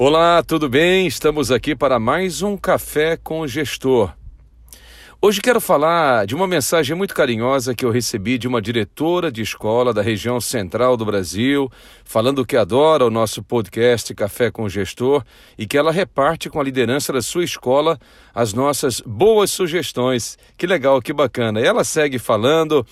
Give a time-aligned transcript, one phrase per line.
[0.00, 1.08] Olá, tudo bem?
[1.08, 4.12] Estamos aqui para mais um Café com o Gestor.
[5.20, 9.42] Hoje quero falar de uma mensagem muito carinhosa que eu recebi de uma diretora de
[9.42, 11.68] escola da região central do Brasil,
[12.04, 15.24] falando que adora o nosso podcast Café com o Gestor
[15.58, 17.98] e que ela reparte com a liderança da sua escola
[18.32, 20.38] as nossas boas sugestões.
[20.56, 21.60] Que legal, que bacana.
[21.60, 22.86] E ela segue falando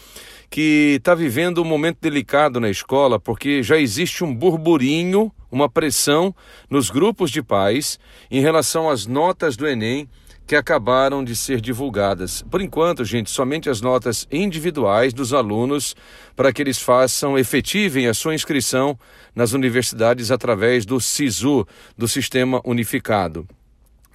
[0.50, 6.34] que está vivendo um momento delicado na escola porque já existe um burburinho, uma pressão
[6.68, 10.08] nos grupos de pais em relação às notas do Enem
[10.46, 12.42] que acabaram de ser divulgadas.
[12.50, 15.96] Por enquanto, gente, somente as notas individuais dos alunos
[16.36, 18.98] para que eles façam, efetivem a sua inscrição
[19.34, 21.66] nas universidades através do SISU,
[21.98, 23.46] do Sistema Unificado.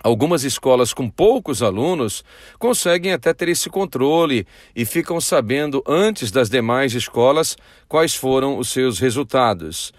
[0.03, 2.23] Algumas escolas com poucos alunos
[2.57, 7.55] conseguem até ter esse controle e ficam sabendo antes das demais escolas
[7.87, 9.93] quais foram os seus resultados.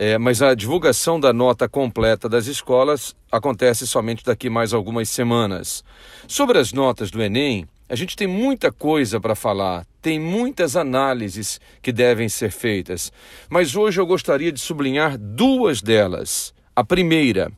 [0.00, 5.82] É, mas a divulgação da nota completa das escolas acontece somente daqui mais algumas semanas.
[6.28, 11.60] Sobre as notas do Enem, a gente tem muita coisa para falar, tem muitas análises
[11.82, 13.10] que devem ser feitas,
[13.50, 16.54] mas hoje eu gostaria de sublinhar duas delas.
[16.76, 17.50] A primeira,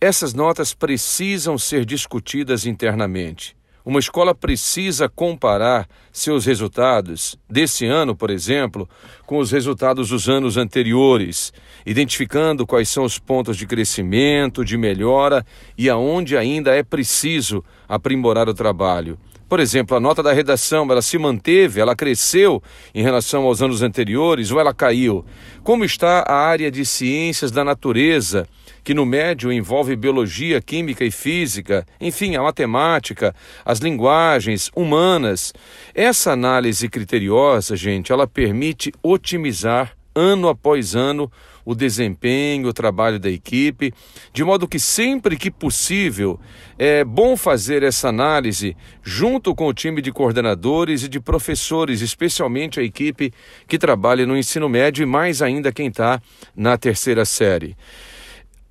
[0.00, 3.56] essas notas precisam ser discutidas internamente.
[3.84, 8.88] Uma escola precisa comparar seus resultados desse ano, por exemplo,
[9.26, 11.52] com os resultados dos anos anteriores,
[11.84, 15.44] identificando quais são os pontos de crescimento, de melhora
[15.76, 19.18] e aonde ainda é preciso aprimorar o trabalho.
[19.48, 22.62] Por exemplo, a nota da redação, ela se manteve, ela cresceu
[22.94, 25.24] em relação aos anos anteriores ou ela caiu?
[25.62, 28.46] Como está a área de ciências da natureza?
[28.84, 33.34] que no médio envolve biologia, química e física, enfim, a matemática,
[33.64, 35.54] as linguagens humanas.
[35.94, 41.30] Essa análise criteriosa, gente, ela permite otimizar ano após ano
[41.64, 43.92] o desempenho, o trabalho da equipe,
[44.32, 46.38] de modo que sempre que possível
[46.78, 52.78] é bom fazer essa análise junto com o time de coordenadores e de professores, especialmente
[52.78, 53.32] a equipe
[53.66, 56.20] que trabalha no ensino médio e mais ainda quem está
[56.54, 57.76] na terceira série.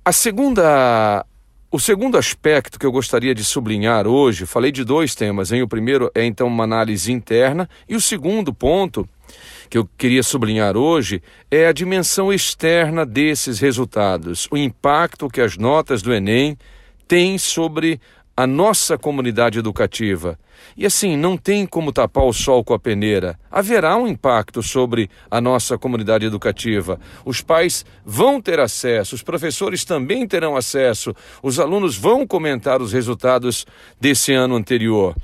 [0.04, 1.26] A segunda
[1.74, 5.60] o segundo aspecto que eu gostaria de sublinhar hoje, falei de dois temas, hein?
[5.60, 9.08] O primeiro é então uma análise interna e o segundo ponto
[9.68, 15.56] que eu queria sublinhar hoje é a dimensão externa desses resultados, o impacto que as
[15.56, 16.56] notas do Enem
[17.06, 18.00] têm sobre
[18.36, 20.38] a nossa comunidade educativa.
[20.76, 23.38] E assim, não tem como tapar o sol com a peneira.
[23.50, 26.98] Haverá um impacto sobre a nossa comunidade educativa.
[27.24, 32.92] Os pais vão ter acesso, os professores também terão acesso, os alunos vão comentar os
[32.92, 33.66] resultados
[34.00, 35.14] desse ano anterior.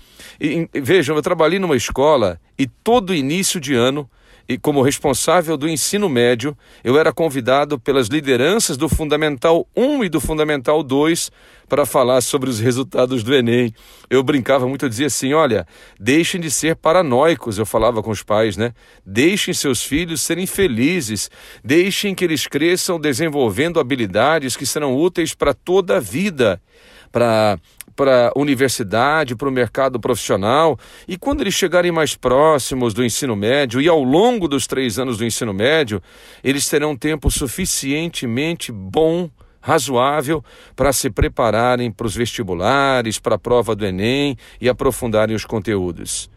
[0.41, 4.09] E, vejam, eu trabalhei numa escola e todo início de ano
[4.50, 10.09] e como responsável do ensino médio, eu era convidado pelas lideranças do Fundamental 1 e
[10.09, 11.31] do Fundamental 2
[11.69, 13.72] para falar sobre os resultados do Enem.
[14.10, 15.65] Eu brincava muito, eu dizia assim: olha,
[16.00, 18.75] deixem de ser paranoicos, eu falava com os pais, né?
[19.06, 21.31] Deixem seus filhos serem felizes,
[21.62, 26.60] deixem que eles cresçam desenvolvendo habilidades que serão úteis para toda a vida
[27.12, 27.59] para
[27.95, 33.37] para a universidade, para o mercado profissional, e quando eles chegarem mais próximos do ensino
[33.37, 36.03] médio e ao longo dos três anos do ensino médio,
[36.43, 39.28] eles terão tempo suficientemente bom
[39.61, 40.43] razoável
[40.75, 46.31] para se prepararem para os vestibulares, para a prova do Enem e aprofundarem os conteúdos.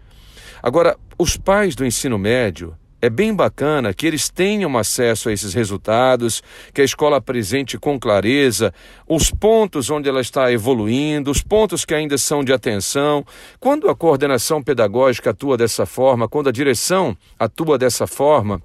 [0.61, 5.53] Agora, os pais do ensino médio, é bem bacana que eles tenham acesso a esses
[5.53, 6.41] resultados,
[6.73, 8.73] que a escola apresente com clareza
[9.05, 13.25] os pontos onde ela está evoluindo, os pontos que ainda são de atenção.
[13.59, 18.61] Quando a coordenação pedagógica atua dessa forma, quando a direção atua dessa forma,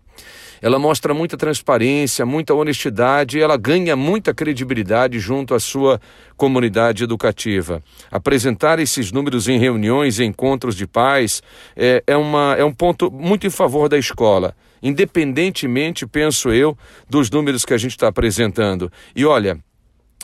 [0.61, 6.01] ela mostra muita transparência, muita honestidade ela ganha muita credibilidade junto à sua
[6.37, 7.83] comunidade educativa.
[8.11, 11.43] Apresentar esses números em reuniões e encontros de pais
[11.77, 16.79] é, é, uma, é um ponto muito em favor da escola independentemente, penso eu,
[17.11, 18.91] dos números que a gente está apresentando.
[19.15, 19.59] E olha,